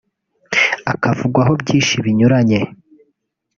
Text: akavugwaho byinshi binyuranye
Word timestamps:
akavugwaho 0.93 1.51
byinshi 1.61 1.95
binyuranye 2.05 2.59